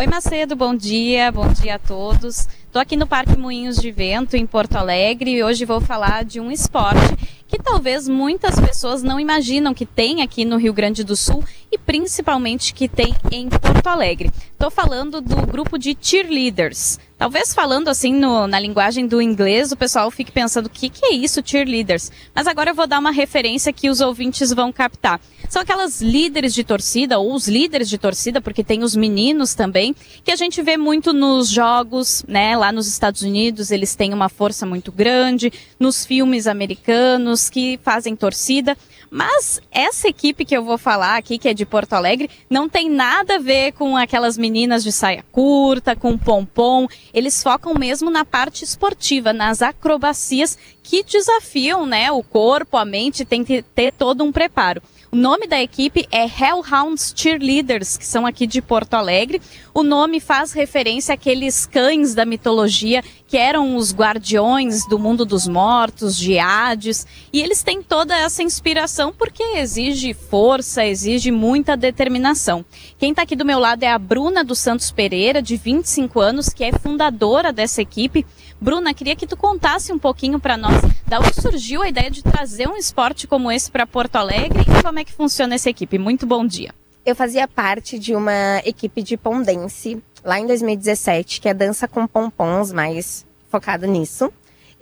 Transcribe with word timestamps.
Oi, 0.00 0.06
Macedo, 0.06 0.56
bom 0.56 0.74
dia, 0.74 1.30
bom 1.30 1.46
dia 1.52 1.74
a 1.74 1.78
todos. 1.78 2.48
Estou 2.64 2.80
aqui 2.80 2.96
no 2.96 3.06
Parque 3.06 3.36
Moinhos 3.36 3.76
de 3.76 3.92
Vento, 3.92 4.34
em 4.34 4.46
Porto 4.46 4.76
Alegre, 4.76 5.32
e 5.32 5.44
hoje 5.44 5.66
vou 5.66 5.78
falar 5.78 6.24
de 6.24 6.40
um 6.40 6.50
esporte 6.50 7.14
que 7.46 7.58
talvez 7.58 8.08
muitas 8.08 8.58
pessoas 8.58 9.02
não 9.02 9.20
imaginam 9.20 9.74
que 9.74 9.84
tem 9.84 10.22
aqui 10.22 10.42
no 10.42 10.56
Rio 10.56 10.72
Grande 10.72 11.04
do 11.04 11.14
Sul 11.14 11.44
e 11.70 11.78
principalmente 11.78 12.74
que 12.74 12.88
tem 12.88 13.14
em 13.30 13.48
Porto 13.48 13.86
Alegre. 13.86 14.30
Estou 14.52 14.70
falando 14.70 15.20
do 15.20 15.36
grupo 15.46 15.78
de 15.78 15.96
cheerleaders. 16.00 16.98
Talvez 17.16 17.52
falando 17.54 17.88
assim 17.88 18.14
no, 18.14 18.46
na 18.46 18.58
linguagem 18.58 19.06
do 19.06 19.20
inglês, 19.20 19.70
o 19.72 19.76
pessoal 19.76 20.10
fique 20.10 20.32
pensando 20.32 20.66
o 20.66 20.70
que, 20.70 20.88
que 20.88 21.04
é 21.04 21.12
isso, 21.12 21.42
cheerleaders. 21.44 22.10
Mas 22.34 22.46
agora 22.46 22.70
eu 22.70 22.74
vou 22.74 22.86
dar 22.86 22.98
uma 22.98 23.10
referência 23.10 23.72
que 23.72 23.90
os 23.90 24.00
ouvintes 24.00 24.52
vão 24.52 24.72
captar. 24.72 25.20
São 25.48 25.60
aquelas 25.60 26.00
líderes 26.00 26.54
de 26.54 26.64
torcida, 26.64 27.18
ou 27.18 27.34
os 27.34 27.46
líderes 27.46 27.88
de 27.88 27.98
torcida, 27.98 28.40
porque 28.40 28.64
tem 28.64 28.82
os 28.82 28.96
meninos 28.96 29.54
também, 29.54 29.94
que 30.24 30.30
a 30.30 30.36
gente 30.36 30.62
vê 30.62 30.76
muito 30.76 31.12
nos 31.12 31.50
jogos, 31.50 32.24
né? 32.26 32.56
Lá 32.56 32.72
nos 32.72 32.86
Estados 32.86 33.22
Unidos, 33.22 33.70
eles 33.70 33.94
têm 33.94 34.14
uma 34.14 34.28
força 34.28 34.64
muito 34.64 34.90
grande, 34.90 35.52
nos 35.78 36.06
filmes 36.06 36.46
americanos 36.46 37.50
que 37.50 37.78
fazem 37.82 38.16
torcida. 38.16 38.76
Mas 39.10 39.60
essa 39.72 40.06
equipe 40.06 40.44
que 40.44 40.56
eu 40.56 40.62
vou 40.62 40.78
falar 40.78 41.16
aqui, 41.16 41.36
que 41.36 41.48
é 41.48 41.54
de 41.54 41.66
Porto 41.66 41.94
Alegre, 41.94 42.30
não 42.48 42.68
tem 42.68 42.88
nada 42.88 43.36
a 43.36 43.40
ver 43.40 43.72
com 43.72 43.96
aquelas 43.96 44.38
meninas 44.38 44.84
de 44.84 44.92
saia 44.92 45.24
curta, 45.32 45.96
com 45.96 46.16
pompom. 46.16 46.86
Eles 47.12 47.42
focam 47.42 47.74
mesmo 47.74 48.08
na 48.08 48.24
parte 48.24 48.62
esportiva, 48.62 49.32
nas 49.32 49.62
acrobacias 49.62 50.56
que 50.82 51.02
desafiam, 51.02 51.86
né, 51.86 52.12
o 52.12 52.22
corpo, 52.22 52.76
a 52.76 52.84
mente, 52.84 53.24
tem 53.24 53.44
que 53.44 53.62
ter 53.62 53.92
todo 53.92 54.22
um 54.22 54.30
preparo. 54.30 54.80
O 55.12 55.16
nome 55.16 55.48
da 55.48 55.60
equipe 55.60 56.06
é 56.12 56.24
Hellhounds 56.24 57.12
Cheerleaders, 57.16 57.96
que 57.96 58.06
são 58.06 58.24
aqui 58.24 58.46
de 58.46 58.62
Porto 58.62 58.94
Alegre. 58.94 59.42
O 59.74 59.82
nome 59.82 60.20
faz 60.20 60.52
referência 60.52 61.14
àqueles 61.14 61.66
cães 61.66 62.14
da 62.14 62.24
mitologia 62.24 63.02
que 63.30 63.36
eram 63.36 63.76
os 63.76 63.94
guardiões 63.94 64.84
do 64.88 64.98
mundo 64.98 65.24
dos 65.24 65.46
mortos, 65.46 66.18
de 66.18 66.36
Hades, 66.36 67.06
e 67.32 67.40
eles 67.40 67.62
têm 67.62 67.80
toda 67.80 68.12
essa 68.12 68.42
inspiração 68.42 69.12
porque 69.16 69.44
exige 69.56 70.12
força, 70.12 70.84
exige 70.84 71.30
muita 71.30 71.76
determinação. 71.76 72.64
Quem 72.98 73.10
está 73.10 73.22
aqui 73.22 73.36
do 73.36 73.44
meu 73.44 73.60
lado 73.60 73.84
é 73.84 73.88
a 73.88 73.96
Bruna 74.00 74.42
dos 74.42 74.58
Santos 74.58 74.90
Pereira, 74.90 75.40
de 75.40 75.56
25 75.56 76.18
anos, 76.18 76.48
que 76.48 76.64
é 76.64 76.72
fundadora 76.72 77.52
dessa 77.52 77.80
equipe. 77.80 78.26
Bruna, 78.60 78.92
queria 78.92 79.14
que 79.14 79.28
tu 79.28 79.36
contasse 79.36 79.92
um 79.92 79.98
pouquinho 79.98 80.40
para 80.40 80.56
nós 80.56 80.82
da 81.06 81.20
onde 81.20 81.40
surgiu 81.40 81.82
a 81.82 81.88
ideia 81.88 82.10
de 82.10 82.24
trazer 82.24 82.68
um 82.68 82.76
esporte 82.76 83.28
como 83.28 83.52
esse 83.52 83.70
para 83.70 83.86
Porto 83.86 84.16
Alegre 84.16 84.62
e 84.62 84.82
como 84.82 84.98
é 84.98 85.04
que 85.04 85.12
funciona 85.12 85.54
essa 85.54 85.70
equipe. 85.70 86.00
Muito 86.00 86.26
bom 86.26 86.44
dia. 86.44 86.74
Eu 87.06 87.14
fazia 87.14 87.46
parte 87.48 87.96
de 87.96 88.12
uma 88.14 88.58
equipe 88.64 89.02
de 89.02 89.16
pondense 89.16 90.02
lá 90.24 90.38
em 90.38 90.46
2017, 90.46 91.40
que 91.40 91.48
é 91.48 91.54
dança 91.54 91.88
com 91.88 92.06
pompons, 92.06 92.72
mais 92.72 93.26
focada 93.50 93.86
nisso. 93.86 94.32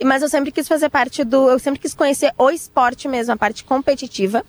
Mas 0.03 0.21
eu 0.21 0.29
sempre 0.29 0.51
quis 0.51 0.67
fazer 0.67 0.89
parte 0.89 1.23
do. 1.23 1.49
Eu 1.49 1.59
sempre 1.59 1.79
quis 1.79 1.93
conhecer 1.93 2.33
o 2.37 2.49
esporte 2.49 3.07
mesmo, 3.07 3.33
a 3.33 3.37
parte 3.37 3.63
competitiva. 3.63 4.45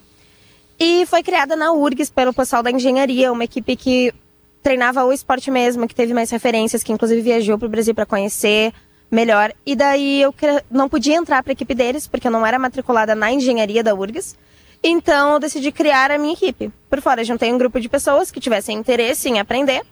E 0.78 1.04
foi 1.06 1.22
criada 1.22 1.56
na 1.56 1.72
URGS 1.72 2.10
pelo 2.10 2.32
pessoal 2.32 2.62
da 2.62 2.70
engenharia, 2.70 3.32
uma 3.32 3.44
equipe 3.44 3.76
que 3.76 4.14
treinava 4.62 5.04
o 5.04 5.12
esporte 5.12 5.50
mesmo, 5.50 5.88
que 5.88 5.94
teve 5.94 6.14
mais 6.14 6.30
referências, 6.30 6.82
que 6.82 6.92
inclusive 6.92 7.20
viajou 7.20 7.58
para 7.58 7.66
o 7.66 7.70
Brasil 7.70 7.94
para 7.94 8.06
conhecer 8.06 8.72
melhor. 9.10 9.52
E 9.66 9.74
daí 9.74 10.22
eu 10.22 10.34
não 10.70 10.88
podia 10.88 11.16
entrar 11.16 11.42
para 11.42 11.52
a 11.52 11.54
equipe 11.54 11.74
deles, 11.74 12.06
porque 12.06 12.28
eu 12.28 12.32
não 12.32 12.46
era 12.46 12.58
matriculada 12.58 13.14
na 13.14 13.32
engenharia 13.32 13.82
da 13.82 13.94
URGS. 13.94 14.36
Então 14.82 15.34
eu 15.34 15.38
decidi 15.38 15.70
criar 15.72 16.10
a 16.10 16.18
minha 16.18 16.32
equipe. 16.32 16.70
Por 16.88 17.00
fora, 17.02 17.24
juntei 17.24 17.52
um 17.52 17.58
grupo 17.58 17.80
de 17.80 17.88
pessoas 17.88 18.30
que 18.30 18.40
tivessem 18.40 18.78
interesse 18.78 19.28
em 19.28 19.38
aprender. 19.38 19.82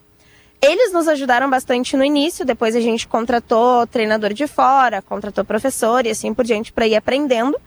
Eles 0.61 0.91
nos 0.91 1.07
ajudaram 1.07 1.49
bastante 1.49 1.95
no 1.95 2.03
início, 2.03 2.45
depois 2.45 2.75
a 2.75 2.81
gente 2.81 3.07
contratou 3.07 3.87
treinador 3.87 4.33
de 4.33 4.45
fora, 4.45 5.01
contratou 5.01 5.45
professor 5.45 6.05
e 6.05 6.09
assim 6.09 6.33
por 6.33 6.43
diante 6.43 6.73
para 6.73 6.85
ir 6.85 6.97
aprendendo, 6.97 7.57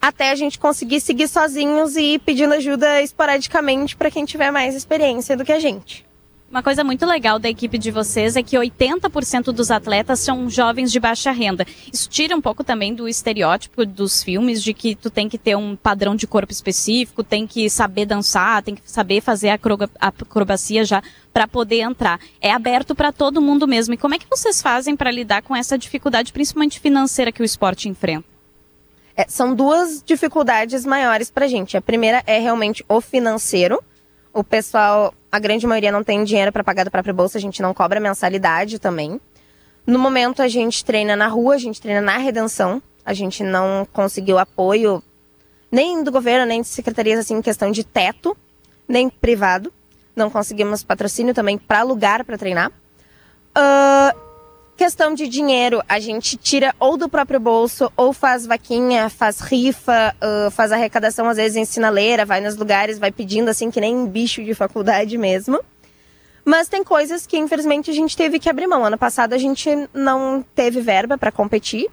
até 0.00 0.30
a 0.30 0.34
gente 0.34 0.58
conseguir 0.58 1.00
seguir 1.00 1.28
sozinhos 1.28 1.94
e 1.94 2.14
ir 2.14 2.18
pedindo 2.18 2.54
ajuda 2.54 3.00
esporadicamente 3.00 3.96
para 3.96 4.10
quem 4.10 4.24
tiver 4.24 4.50
mais 4.50 4.74
experiência 4.74 5.36
do 5.36 5.44
que 5.44 5.52
a 5.52 5.60
gente. 5.60 6.04
Uma 6.52 6.62
coisa 6.62 6.84
muito 6.84 7.06
legal 7.06 7.38
da 7.38 7.48
equipe 7.48 7.78
de 7.78 7.90
vocês 7.90 8.36
é 8.36 8.42
que 8.42 8.58
80% 8.58 9.44
dos 9.44 9.70
atletas 9.70 10.20
são 10.20 10.50
jovens 10.50 10.92
de 10.92 11.00
baixa 11.00 11.30
renda. 11.30 11.66
Isso 11.90 12.10
tira 12.10 12.36
um 12.36 12.42
pouco 12.42 12.62
também 12.62 12.94
do 12.94 13.08
estereótipo 13.08 13.86
dos 13.86 14.22
filmes 14.22 14.62
de 14.62 14.74
que 14.74 14.94
tu 14.94 15.08
tem 15.08 15.30
que 15.30 15.38
ter 15.38 15.56
um 15.56 15.74
padrão 15.74 16.14
de 16.14 16.26
corpo 16.26 16.52
específico, 16.52 17.24
tem 17.24 17.46
que 17.46 17.70
saber 17.70 18.04
dançar, 18.04 18.62
tem 18.62 18.74
que 18.74 18.82
saber 18.84 19.22
fazer 19.22 19.48
a 19.48 19.58
acrobacia 19.98 20.84
já 20.84 21.02
para 21.32 21.48
poder 21.48 21.80
entrar. 21.80 22.20
É 22.38 22.52
aberto 22.52 22.94
para 22.94 23.10
todo 23.10 23.40
mundo 23.40 23.66
mesmo. 23.66 23.94
E 23.94 23.96
como 23.96 24.14
é 24.14 24.18
que 24.18 24.28
vocês 24.28 24.60
fazem 24.60 24.94
para 24.94 25.10
lidar 25.10 25.40
com 25.40 25.56
essa 25.56 25.78
dificuldade, 25.78 26.34
principalmente 26.34 26.80
financeira, 26.80 27.32
que 27.32 27.40
o 27.40 27.46
esporte 27.46 27.88
enfrenta? 27.88 28.26
É, 29.16 29.24
são 29.26 29.54
duas 29.54 30.02
dificuldades 30.04 30.84
maiores 30.84 31.30
para 31.30 31.48
gente. 31.48 31.78
A 31.78 31.80
primeira 31.80 32.22
é 32.26 32.38
realmente 32.38 32.84
o 32.90 33.00
financeiro. 33.00 33.82
O 34.34 34.44
pessoal 34.44 35.14
a 35.32 35.38
grande 35.38 35.66
maioria 35.66 35.90
não 35.90 36.04
tem 36.04 36.22
dinheiro 36.22 36.52
para 36.52 36.62
pagar 36.62 36.84
da 36.84 36.90
própria 36.90 37.14
bolsa, 37.14 37.38
a 37.38 37.40
gente 37.40 37.62
não 37.62 37.72
cobra 37.72 37.98
mensalidade 37.98 38.78
também. 38.78 39.18
No 39.86 39.98
momento 39.98 40.42
a 40.42 40.46
gente 40.46 40.84
treina 40.84 41.16
na 41.16 41.26
rua, 41.26 41.54
a 41.54 41.58
gente 41.58 41.80
treina 41.80 42.02
na 42.02 42.18
redenção. 42.18 42.82
A 43.04 43.14
gente 43.14 43.42
não 43.42 43.88
conseguiu 43.92 44.38
apoio 44.38 45.02
nem 45.70 46.04
do 46.04 46.12
governo, 46.12 46.46
nem 46.46 46.60
de 46.60 46.68
secretarias 46.68 47.18
assim 47.18 47.34
em 47.34 47.42
questão 47.42 47.70
de 47.70 47.82
teto, 47.82 48.36
nem 48.86 49.08
privado. 49.08 49.72
Não 50.14 50.28
conseguimos 50.28 50.84
patrocínio 50.84 51.32
também 51.32 51.56
para 51.56 51.82
lugar 51.82 52.24
para 52.24 52.36
treinar. 52.36 52.70
Uh, 53.56 54.31
Questão 54.76 55.14
de 55.14 55.28
dinheiro, 55.28 55.82
a 55.88 56.00
gente 56.00 56.36
tira 56.36 56.74
ou 56.80 56.96
do 56.96 57.08
próprio 57.08 57.38
bolso, 57.38 57.92
ou 57.96 58.12
faz 58.12 58.46
vaquinha, 58.46 59.08
faz 59.08 59.40
rifa, 59.40 60.14
uh, 60.16 60.50
faz 60.50 60.72
arrecadação, 60.72 61.28
às 61.28 61.36
vezes 61.36 61.56
em 61.56 61.64
sinaleira, 61.64 62.24
vai 62.24 62.40
nos 62.40 62.56
lugares, 62.56 62.98
vai 62.98 63.12
pedindo 63.12 63.48
assim, 63.48 63.70
que 63.70 63.80
nem 63.80 64.06
bicho 64.06 64.42
de 64.42 64.54
faculdade 64.54 65.16
mesmo. 65.18 65.60
Mas 66.44 66.68
tem 66.68 66.82
coisas 66.82 67.26
que, 67.26 67.38
infelizmente, 67.38 67.90
a 67.90 67.94
gente 67.94 68.16
teve 68.16 68.38
que 68.38 68.50
abrir 68.50 68.66
mão. 68.66 68.84
Ano 68.84 68.98
passado 68.98 69.32
a 69.32 69.38
gente 69.38 69.70
não 69.94 70.44
teve 70.54 70.80
verba 70.80 71.16
para 71.16 71.30
competir 71.30 71.88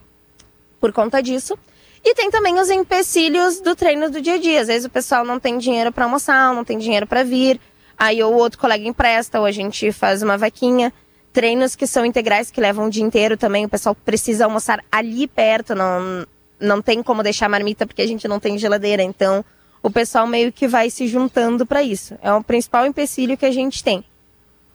por 0.79 0.91
conta 0.91 1.21
disso. 1.21 1.57
E 2.03 2.15
tem 2.15 2.31
também 2.31 2.59
os 2.59 2.69
empecilhos 2.69 3.59
do 3.59 3.75
treino 3.75 4.09
do 4.09 4.21
dia 4.21 4.35
a 4.35 4.39
dia. 4.39 4.61
Às 4.61 4.67
vezes 4.67 4.85
o 4.85 4.89
pessoal 4.89 5.23
não 5.23 5.39
tem 5.39 5.57
dinheiro 5.57 5.91
para 5.91 6.05
almoçar, 6.05 6.53
não 6.53 6.63
tem 6.63 6.77
dinheiro 6.77 7.05
para 7.05 7.23
vir. 7.23 7.59
Aí 7.97 8.23
o 8.23 8.31
outro 8.31 8.57
colega 8.57 8.87
empresta, 8.87 9.39
ou 9.39 9.45
a 9.45 9.51
gente 9.51 9.91
faz 9.91 10.23
uma 10.23 10.37
vaquinha 10.37 10.93
treinos 11.31 11.75
que 11.75 11.87
são 11.87 12.05
integrais, 12.05 12.51
que 12.51 12.61
levam 12.61 12.87
o 12.87 12.89
dia 12.89 13.03
inteiro 13.03 13.37
também. 13.37 13.65
O 13.65 13.69
pessoal 13.69 13.95
precisa 13.95 14.45
almoçar 14.45 14.83
ali 14.91 15.27
perto, 15.27 15.75
não, 15.75 16.25
não 16.59 16.81
tem 16.81 17.01
como 17.03 17.23
deixar 17.23 17.45
a 17.45 17.49
marmita 17.49 17.85
porque 17.85 18.01
a 18.01 18.07
gente 18.07 18.27
não 18.27 18.39
tem 18.39 18.57
geladeira. 18.57 19.03
Então, 19.03 19.43
o 19.81 19.89
pessoal 19.89 20.27
meio 20.27 20.51
que 20.51 20.67
vai 20.67 20.89
se 20.89 21.07
juntando 21.07 21.65
para 21.65 21.81
isso. 21.81 22.15
É 22.21 22.33
o 22.33 22.43
principal 22.43 22.85
empecilho 22.85 23.37
que 23.37 23.45
a 23.45 23.51
gente 23.51 23.83
tem. 23.83 24.03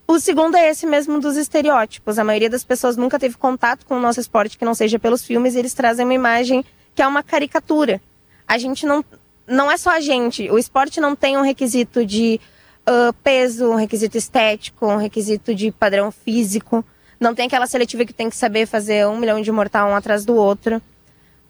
O 0.07 0.19
segundo 0.19 0.55
é 0.57 0.69
esse 0.69 0.87
mesmo 0.87 1.19
dos 1.19 1.37
estereótipos. 1.37 2.19
A 2.19 2.25
maioria 2.25 2.51
das 2.51 2.63
pessoas 2.63 2.97
nunca 2.97 3.19
teve 3.19 3.37
contato 3.37 3.87
com 3.87 3.97
o 3.97 4.01
nosso 4.01 4.21
esporte 4.21 4.59
que 4.59 4.65
não 4.65 4.75
seja 4.75 4.99
pelos 4.99 5.25
filmes 5.25 5.55
e 5.55 5.59
eles 5.59 5.73
trazem 5.73 6.05
uma 6.05 6.15
imagem 6.15 6.65
que 6.95 7.03
é 7.03 7.07
uma 7.07 7.23
caricatura. 7.23 8.01
A 8.47 8.59
gente 8.59 8.87
não. 8.87 9.05
Não 9.47 9.71
é 9.71 9.77
só 9.77 9.91
a 9.91 10.01
gente. 10.01 10.51
O 10.51 10.59
esporte 10.59 11.01
não 11.01 11.15
tem 11.15 11.37
um 11.37 11.43
requisito 11.43 12.05
de 12.05 12.41
uh, 12.89 13.13
peso, 13.23 13.71
um 13.71 13.77
requisito 13.77 14.17
estético, 14.17 14.87
um 14.87 14.97
requisito 14.97 15.55
de 15.55 15.71
padrão 15.71 16.11
físico. 16.11 16.85
Não 17.19 17.35
tem 17.35 17.47
aquela 17.47 17.67
seletiva 17.67 18.05
que 18.05 18.13
tem 18.13 18.29
que 18.29 18.37
saber 18.37 18.67
fazer 18.67 19.07
um 19.07 19.19
milhão 19.19 19.41
de 19.41 19.51
mortal 19.51 19.91
um 19.91 19.97
atrás 19.97 20.25
do 20.25 20.35
outro. 20.35 20.81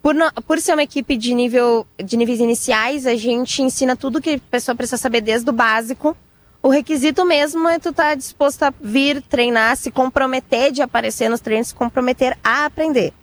Por, 0.01 0.13
no, 0.13 0.31
por 0.47 0.59
ser 0.59 0.73
uma 0.73 0.83
equipe 0.83 1.17
de, 1.17 1.33
nível, 1.33 1.85
de 1.97 2.15
níveis 2.15 2.39
iniciais, 2.39 3.07
a 3.07 3.15
gente 3.15 3.61
ensina 3.61 3.95
tudo 3.95 4.21
que 4.21 4.35
a 4.35 4.51
pessoa 4.51 4.75
precisa 4.75 4.97
saber 4.97 5.21
desde 5.21 5.49
o 5.49 5.53
básico. 5.53 6.15
O 6.61 6.69
requisito 6.69 7.25
mesmo 7.25 7.67
é 7.67 7.79
tu 7.79 7.89
estar 7.89 8.09
tá 8.09 8.15
disposto 8.15 8.63
a 8.63 8.73
vir 8.81 9.21
treinar, 9.21 9.75
se 9.77 9.91
comprometer 9.91 10.71
de 10.71 10.81
aparecer 10.81 11.29
nos 11.29 11.39
treinos, 11.39 11.69
se 11.69 11.75
comprometer 11.75 12.37
a 12.43 12.65
aprender. 12.65 13.13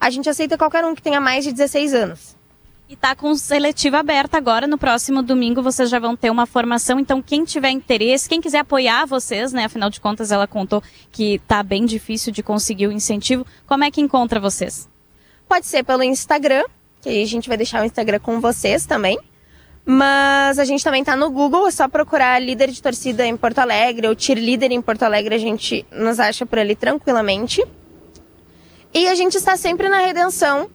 A 0.00 0.10
gente 0.10 0.28
aceita 0.28 0.58
qualquer 0.58 0.84
um 0.84 0.94
que 0.94 1.02
tenha 1.02 1.20
mais 1.20 1.44
de 1.44 1.52
16 1.52 1.94
anos. 1.94 2.36
E 2.86 2.94
tá 2.94 3.14
com 3.16 3.34
seletiva 3.34 3.98
aberta 3.98 4.36
agora. 4.36 4.66
No 4.66 4.76
próximo 4.76 5.22
domingo 5.22 5.62
vocês 5.62 5.88
já 5.88 5.98
vão 5.98 6.14
ter 6.14 6.30
uma 6.30 6.44
formação. 6.44 7.00
Então, 7.00 7.22
quem 7.22 7.44
tiver 7.44 7.70
interesse, 7.70 8.28
quem 8.28 8.40
quiser 8.40 8.58
apoiar 8.58 9.06
vocês, 9.06 9.52
né? 9.52 9.64
Afinal 9.64 9.88
de 9.88 10.00
contas, 10.00 10.30
ela 10.30 10.46
contou 10.46 10.82
que 11.10 11.40
tá 11.48 11.62
bem 11.62 11.86
difícil 11.86 12.30
de 12.30 12.42
conseguir 12.42 12.86
o 12.86 12.92
incentivo. 12.92 13.46
Como 13.66 13.84
é 13.84 13.90
que 13.90 14.02
encontra 14.02 14.38
vocês? 14.38 14.88
Pode 15.48 15.66
ser 15.66 15.82
pelo 15.82 16.02
Instagram, 16.02 16.64
que 17.00 17.08
a 17.08 17.26
gente 17.26 17.48
vai 17.48 17.56
deixar 17.56 17.82
o 17.82 17.86
Instagram 17.86 18.18
com 18.18 18.38
vocês 18.38 18.84
também. 18.84 19.18
Mas 19.86 20.58
a 20.58 20.64
gente 20.64 20.82
também 20.82 21.04
tá 21.04 21.14
no 21.14 21.30
Google, 21.30 21.68
é 21.68 21.70
só 21.70 21.86
procurar 21.88 22.40
líder 22.40 22.70
de 22.70 22.82
torcida 22.82 23.26
em 23.26 23.36
Porto 23.36 23.58
Alegre 23.58 24.08
ou 24.08 24.18
cheerleader 24.18 24.72
em 24.72 24.80
Porto 24.80 25.02
Alegre, 25.02 25.34
a 25.34 25.38
gente 25.38 25.84
nos 25.92 26.18
acha 26.18 26.46
por 26.46 26.58
ali 26.58 26.74
tranquilamente. 26.74 27.62
E 28.94 29.08
a 29.08 29.14
gente 29.14 29.36
está 29.36 29.56
sempre 29.56 29.88
na 29.88 29.98
redenção, 29.98 30.70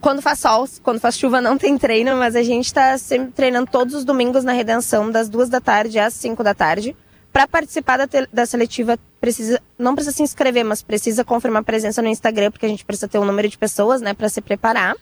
quando 0.00 0.22
faz 0.22 0.38
sol, 0.38 0.68
quando 0.82 1.00
faz 1.00 1.18
chuva 1.18 1.40
não 1.40 1.56
tem 1.58 1.76
treino, 1.78 2.16
mas 2.16 2.36
a 2.36 2.42
gente 2.42 2.66
está 2.66 2.96
sempre 2.98 3.32
treinando 3.32 3.70
todos 3.70 3.94
os 3.94 4.04
domingos 4.04 4.44
na 4.44 4.52
Redenção, 4.52 5.10
das 5.10 5.28
duas 5.28 5.48
da 5.48 5.60
tarde 5.60 5.98
às 5.98 6.14
cinco 6.14 6.42
da 6.42 6.54
tarde, 6.54 6.96
Para 7.32 7.46
participar 7.46 7.98
da, 7.98 8.06
da, 8.32 8.46
seletiva, 8.46 8.98
precisa, 9.20 9.60
não 9.78 9.94
precisa 9.94 10.16
se 10.16 10.22
inscrever, 10.22 10.64
mas 10.64 10.82
precisa 10.82 11.22
confirmar 11.22 11.62
presença 11.64 12.00
no 12.00 12.08
Instagram, 12.08 12.50
porque 12.50 12.64
a 12.64 12.68
gente 12.68 12.84
precisa 12.84 13.08
ter 13.08 13.18
um 13.18 13.26
número 13.26 13.46
de 13.46 13.58
pessoas, 13.58 14.00
né, 14.00 14.14
para 14.14 14.28
se 14.30 14.40
preparar. 14.40 14.96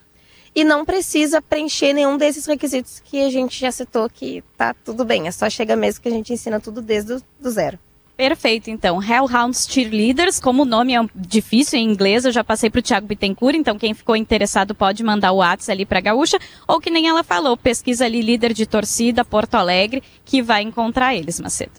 E 0.53 0.65
não 0.65 0.85
precisa 0.85 1.41
preencher 1.43 1.93
nenhum 1.93 2.17
desses 2.17 2.47
requisitos 2.47 3.01
que 3.05 3.25
a 3.25 3.31
gente 3.31 3.61
já 3.61 3.71
citou, 3.71 4.09
que 4.09 4.43
tá 4.57 4.75
tudo 4.85 5.05
bem. 5.05 5.27
É 5.29 5.31
só 5.31 5.49
chega 5.49 5.77
mesmo 5.77 6.03
que 6.03 6.09
a 6.09 6.13
gente 6.13 6.33
ensina 6.33 6.59
tudo 6.59 6.81
desde 6.81 7.15
o 7.15 7.51
zero. 7.51 7.79
Perfeito, 8.17 8.71
então. 8.71 9.03
Hellhounds 9.03 9.67
Cheerleaders, 9.69 10.39
como 10.39 10.63
o 10.63 10.65
nome 10.65 10.95
é 10.95 11.01
difícil 11.15 11.81
em 11.81 11.85
inglês, 11.85 12.25
eu 12.25 12.31
já 12.31 12.45
passei 12.45 12.71
para 12.71 12.79
o 12.79 12.83
Thiago 12.83 13.07
Bittencourt, 13.07 13.57
então 13.57 13.77
quem 13.77 13.93
ficou 13.93 14.15
interessado 14.15 14.75
pode 14.75 15.03
mandar 15.03 15.33
o 15.33 15.37
WhatsApp 15.37 15.73
ali 15.73 15.85
para 15.85 15.99
a 15.99 16.03
Gaúcha, 16.03 16.39
ou 16.69 16.81
que 16.81 16.91
nem 16.91 17.09
ela 17.09 17.25
falou, 17.25 17.57
pesquisa 17.57 18.05
ali 18.05 18.23
líder 18.23 18.53
de 18.53 18.67
torcida 18.67 19.25
Porto 19.25 19.57
Alegre, 19.57 20.03
que 20.25 20.41
vai 20.41 20.63
encontrar 20.63 21.15
eles, 21.15 21.41
Macedo. 21.41 21.73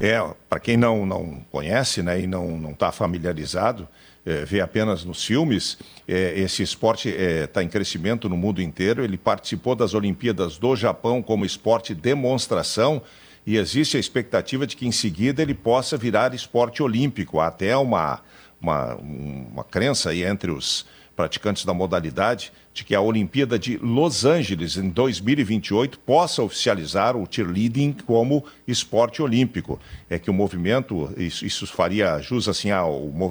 É, 0.00 0.18
para 0.48 0.58
quem 0.58 0.76
não, 0.76 1.04
não 1.04 1.44
conhece 1.50 2.02
né, 2.02 2.20
e 2.20 2.26
não 2.26 2.70
está 2.70 2.90
familiarizado, 2.90 3.86
é, 4.26 4.44
vê 4.44 4.60
apenas 4.60 5.04
nos 5.04 5.22
filmes, 5.22 5.76
é, 6.08 6.32
esse 6.40 6.62
esporte 6.62 7.10
está 7.10 7.22
é, 7.22 7.46
tá 7.46 7.62
em 7.62 7.68
crescimento 7.68 8.26
no 8.28 8.36
mundo 8.38 8.62
inteiro. 8.62 9.04
Ele 9.04 9.18
participou 9.18 9.74
das 9.74 9.92
Olimpíadas 9.92 10.56
do 10.56 10.74
Japão 10.74 11.22
como 11.22 11.44
esporte 11.44 11.94
demonstração 11.94 13.02
e 13.46 13.56
existe 13.56 13.96
a 13.96 14.00
expectativa 14.00 14.66
de 14.66 14.76
que 14.76 14.86
em 14.86 14.92
seguida 14.92 15.42
ele 15.42 15.54
possa 15.54 15.96
virar 15.96 16.34
esporte 16.34 16.82
olímpico. 16.82 17.40
Há 17.40 17.48
até 17.48 17.76
uma, 17.76 18.20
uma, 18.60 18.94
uma 18.94 19.64
crença 19.64 20.10
aí 20.10 20.24
entre 20.24 20.50
os 20.50 20.86
praticantes 21.14 21.64
da 21.64 21.74
modalidade 21.74 22.52
de 22.74 22.82
que 22.82 22.92
a 22.92 23.00
Olimpíada 23.00 23.56
de 23.56 23.78
Los 23.78 24.24
Angeles 24.24 24.76
em 24.76 24.88
2028 24.88 25.96
possa 26.00 26.42
oficializar 26.42 27.16
o 27.16 27.24
cheerleading 27.30 27.92
como 28.04 28.44
esporte 28.66 29.22
olímpico. 29.22 29.78
É 30.10 30.18
que 30.18 30.28
o 30.28 30.34
movimento, 30.34 31.08
isso, 31.16 31.46
isso 31.46 31.68
faria 31.68 32.20
jus 32.20 32.48
assim 32.48 32.72
à 32.72 32.80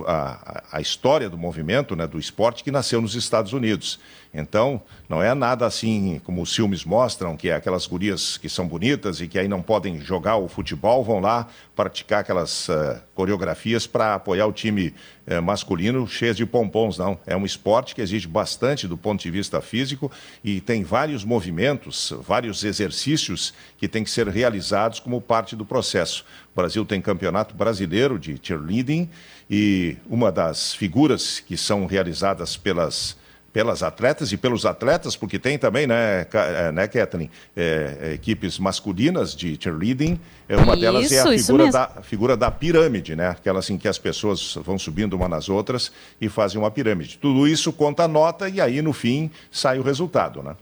a, 0.08 0.64
a, 0.72 0.82
história 0.82 1.30
do 1.30 1.38
movimento, 1.38 1.94
né, 1.94 2.08
do 2.08 2.18
esporte 2.18 2.64
que 2.64 2.72
nasceu 2.72 3.02
nos 3.02 3.16
Estados 3.16 3.52
Unidos. 3.52 4.00
Então, 4.34 4.82
não 5.08 5.22
é 5.22 5.32
nada 5.36 5.66
assim 5.68 6.20
como 6.24 6.42
os 6.42 6.56
filmes 6.56 6.84
mostram, 6.84 7.38
que 7.38 7.50
é 7.50 7.56
aquelas 7.56 7.86
gurias 7.86 8.36
que 8.36 8.50
são 8.50 8.68
bonitas 8.68 9.22
e 9.22 9.28
que 9.28 9.38
aí 9.38 9.48
não 9.48 9.62
podem 9.62 10.02
jogar 10.02 10.38
o 10.38 10.48
futebol, 10.48 11.04
vão 11.04 11.20
lá 11.20 11.48
praticar 11.76 12.22
aquelas 12.22 12.68
uh, 12.68 13.00
coreografias 13.14 13.86
para 13.86 14.16
apoiar 14.16 14.48
o 14.48 14.52
time 14.52 14.92
uh, 15.28 15.42
masculino 15.42 16.08
cheio 16.08 16.34
de 16.34 16.48
pompons, 16.48 16.98
não. 16.98 17.20
É 17.28 17.38
um 17.38 17.46
esporte 17.46 17.94
que 17.94 18.02
exige 18.02 18.28
bastante 18.28 18.88
do 18.88 18.98
ponto 18.98 19.22
de 19.22 19.30
vista 19.34 19.60
físico 19.60 20.12
e 20.44 20.62
tem 20.62 20.84
vários 20.84 21.26
movimentos, 21.26 22.14
vários 22.22 22.64
exercícios 22.64 23.54
que 23.78 23.88
têm 23.88 24.04
que 24.04 24.12
ser 24.12 24.28
realizados 24.28 25.00
como 25.00 25.20
parte 25.20 25.56
do 25.56 25.66
processo. 25.66 26.24
O 26.54 26.56
Brasil 26.56 26.86
tem 26.86 27.02
campeonato 27.02 27.56
brasileiro 27.56 28.20
de 28.20 28.40
cheerleading 28.42 29.10
e 29.50 29.98
uma 30.08 30.32
das 30.32 30.74
figuras 30.74 31.40
que 31.40 31.58
são 31.58 31.86
realizadas 31.86 32.56
pelas 32.56 33.18
pelas 33.54 33.84
atletas 33.84 34.32
e 34.32 34.38
pelos 34.38 34.66
atletas, 34.66 35.16
porque 35.16 35.38
tem 35.38 35.60
também, 35.60 35.86
né, 35.86 36.26
é, 36.34 36.72
né 36.72 36.88
Kathleen, 36.88 37.30
é, 37.56 38.14
equipes 38.16 38.58
masculinas 38.58 39.36
de 39.36 39.56
cheerleading. 39.62 40.20
Uma 40.50 40.74
isso, 40.74 40.82
delas 40.82 41.12
é 41.12 41.22
a 41.22 41.38
figura 41.38 41.72
da, 41.72 41.84
a 41.84 42.02
figura 42.02 42.38
da 42.38 42.52
pirâmide, 42.52 43.16
né? 43.16 43.30
Aquela 43.30 43.60
assim 43.60 43.78
que 43.78 43.88
as 43.88 44.00
pessoas 44.00 44.56
vão 44.56 44.78
subindo 44.78 45.14
uma 45.14 45.30
nas 45.30 45.48
outras 45.50 45.92
e 46.20 46.28
fazem 46.28 46.60
uma 46.60 46.72
pirâmide. 46.72 47.18
Tudo 47.20 47.48
isso 47.48 47.72
conta 47.72 48.04
a 48.04 48.08
nota 48.08 48.50
e 48.50 48.60
aí, 48.60 48.82
no 48.82 48.92
fim, 48.92 49.30
sai 49.52 49.78
o 49.78 49.84
resultado, 49.84 50.42
né? 50.42 50.56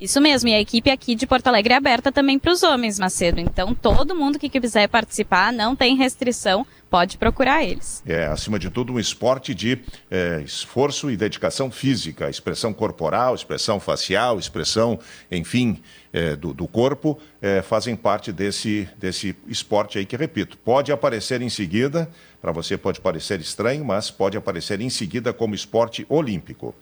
Isso 0.00 0.20
mesmo, 0.20 0.48
e 0.48 0.54
a 0.54 0.60
equipe 0.60 0.90
aqui 0.90 1.14
de 1.14 1.26
Porto 1.26 1.46
Alegre 1.48 1.74
é 1.74 1.76
aberta 1.76 2.12
também 2.12 2.38
para 2.38 2.52
os 2.52 2.62
homens, 2.62 2.98
Macedo. 2.98 3.40
Então, 3.40 3.74
todo 3.74 4.14
mundo 4.14 4.38
que 4.38 4.48
quiser 4.48 4.88
participar, 4.88 5.52
não 5.52 5.74
tem 5.74 5.96
restrição, 5.96 6.66
pode 6.90 7.18
procurar 7.18 7.62
eles. 7.62 8.02
É, 8.06 8.26
acima 8.26 8.58
de 8.58 8.70
tudo, 8.70 8.92
um 8.92 8.98
esporte 8.98 9.54
de 9.54 9.78
é, 10.10 10.42
esforço 10.44 11.10
e 11.10 11.16
dedicação 11.16 11.70
física, 11.70 12.28
expressão 12.30 12.72
corporal, 12.72 13.34
expressão 13.34 13.78
facial, 13.78 14.38
expressão, 14.38 14.98
enfim, 15.30 15.82
é, 16.12 16.34
do, 16.34 16.54
do, 16.54 16.66
corpo, 16.66 17.18
é, 17.40 17.62
fazem 17.62 17.94
parte 17.94 18.32
desse, 18.32 18.88
desse 18.96 19.36
esporte 19.46 19.98
aí 19.98 20.06
que, 20.06 20.16
repito, 20.16 20.56
pode 20.58 20.90
aparecer 20.90 21.42
em 21.42 21.50
seguida, 21.50 22.08
para 22.40 22.52
você 22.52 22.76
pode 22.76 23.00
parecer 23.00 23.40
estranho, 23.40 23.84
mas 23.84 24.10
pode 24.10 24.36
aparecer 24.36 24.80
em 24.80 24.90
seguida 24.90 25.32
como 25.32 25.54
esporte 25.54 26.06
olímpico. 26.08 26.74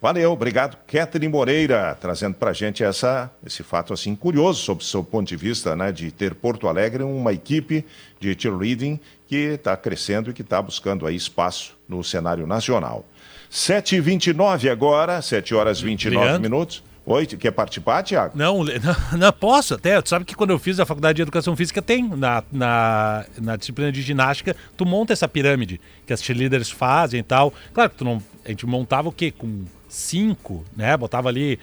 Valeu, 0.00 0.30
obrigado. 0.30 0.76
Catherine 0.86 1.32
Moreira, 1.32 1.96
trazendo 1.98 2.34
para 2.34 2.50
a 2.50 2.52
gente 2.52 2.84
essa, 2.84 3.30
esse 3.44 3.62
fato 3.62 3.94
assim 3.94 4.14
curioso 4.14 4.60
sobre 4.60 4.84
o 4.84 4.86
seu 4.86 5.02
ponto 5.02 5.26
de 5.26 5.36
vista 5.36 5.74
né, 5.74 5.90
de 5.90 6.10
ter 6.10 6.34
Porto 6.34 6.68
Alegre 6.68 7.02
uma 7.02 7.32
equipe 7.32 7.84
de 8.20 8.36
cheerleading 8.38 9.00
que 9.26 9.36
está 9.36 9.76
crescendo 9.76 10.30
e 10.30 10.32
que 10.32 10.42
está 10.42 10.60
buscando 10.60 11.06
aí 11.06 11.16
espaço 11.16 11.76
no 11.88 12.02
cenário 12.02 12.46
nacional. 12.46 13.04
7h29 13.50 14.70
agora, 14.70 15.20
7 15.22 15.54
horas 15.54 15.78
e 15.78 15.84
29 15.84 16.24
Leandro. 16.24 16.42
minutos. 16.42 16.82
Oi, 17.04 17.24
quer 17.24 17.52
participar, 17.52 18.02
Tiago? 18.02 18.36
Não, 18.36 18.64
não, 18.82 19.18
não, 19.18 19.32
posso 19.32 19.74
até. 19.74 20.02
Tu 20.02 20.08
sabe 20.08 20.24
que 20.24 20.34
quando 20.34 20.50
eu 20.50 20.58
fiz 20.58 20.80
a 20.80 20.84
faculdade 20.84 21.16
de 21.16 21.22
educação 21.22 21.54
física 21.54 21.80
tem 21.80 22.02
na, 22.08 22.42
na, 22.50 23.24
na 23.40 23.56
disciplina 23.56 23.92
de 23.92 24.02
ginástica, 24.02 24.56
tu 24.76 24.84
monta 24.84 25.12
essa 25.12 25.28
pirâmide 25.28 25.80
que 26.04 26.12
as 26.12 26.20
cheerleaders 26.20 26.68
fazem 26.68 27.20
e 27.20 27.22
tal. 27.22 27.54
Claro 27.72 27.90
que 27.90 27.96
tu 27.96 28.04
não. 28.04 28.20
A 28.44 28.48
gente 28.48 28.66
montava 28.66 29.08
o 29.08 29.12
quê? 29.12 29.30
Com 29.30 29.64
cinco, 29.88 30.64
né? 30.76 30.96
Botava 30.96 31.28
ali 31.28 31.60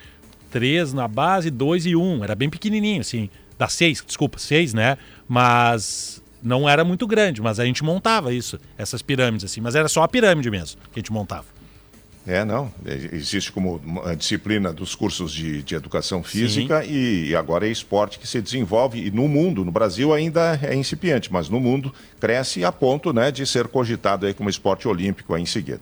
três 0.50 0.94
na 0.94 1.10
base, 1.10 1.52
dois 1.52 1.86
e 1.86 1.94
um. 1.94 2.24
Era 2.24 2.36
bem 2.36 2.50
pequenininho, 2.50 3.02
assim. 3.02 3.30
Da 3.58 3.68
seis, 3.68 4.02
desculpa, 4.06 4.40
seis, 4.40 4.74
né? 4.74 4.98
Mas 5.28 6.23
não 6.44 6.68
era 6.68 6.84
muito 6.84 7.08
grande, 7.08 7.42
mas 7.42 7.60
a 7.60 7.66
gente 7.66 7.84
montava 7.84 8.34
isso, 8.34 8.60
essas 8.78 9.02
pirâmides, 9.02 9.46
assim. 9.46 9.62
Mas 9.62 9.76
era 9.76 9.88
só 9.88 10.04
a 10.04 10.08
pirâmide 10.08 10.52
mesmo 10.52 10.82
que 10.92 11.00
a 11.00 11.02
gente 11.02 11.12
montava. 11.12 11.46
É, 12.26 12.46
não. 12.46 12.72
Existe 13.12 13.52
como 13.52 13.82
a 14.06 14.16
disciplina 14.16 14.72
dos 14.72 14.96
cursos 14.96 15.32
de, 15.34 15.62
de 15.62 15.76
educação 15.76 16.24
física 16.24 16.86
e, 16.86 17.30
e, 17.30 17.36
agora 17.36 17.68
é 17.68 17.72
esporte 17.72 18.18
que 18.18 18.26
se 18.26 18.42
desenvolve. 18.42 19.06
E 19.06 19.12
no 19.12 19.28
mundo, 19.28 19.66
no 19.66 19.72
Brasil 19.72 20.14
ainda 20.14 20.58
é 20.62 20.74
incipiente, 20.74 21.32
mas 21.32 21.50
no 21.50 21.60
mundo 21.60 21.94
cresce 22.22 22.64
a 22.64 22.72
ponto 22.72 23.12
né, 23.12 23.30
de 23.30 23.46
ser 23.46 23.68
cogitado 23.68 24.26
aí 24.26 24.34
como 24.34 24.50
esporte 24.50 24.88
olímpico 24.88 25.34
aí 25.34 25.42
em 25.42 25.46
seguida. 25.46 25.82